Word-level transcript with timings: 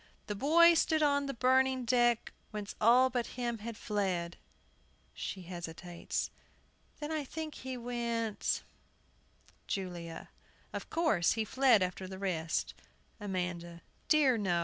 "The 0.25 0.33
boy 0.33 0.73
stood 0.73 1.03
on 1.03 1.27
the 1.27 1.33
burning 1.35 1.85
deck, 1.85 2.33
Whence 2.49 2.73
all 2.81 3.11
but 3.11 3.27
him 3.37 3.59
had 3.59 3.77
fled" 3.77 4.35
[She 5.13 5.43
hesitates.] 5.43 6.31
Then 6.99 7.11
I 7.11 7.23
think 7.23 7.53
he 7.53 7.77
went 7.77 8.63
JULIA. 9.67 10.29
Of 10.73 10.89
course, 10.89 11.33
he 11.33 11.45
fled 11.45 11.83
after 11.83 12.07
the 12.07 12.17
rest. 12.17 12.73
AMANDA. 13.19 13.83
Dear, 14.07 14.39
no! 14.39 14.59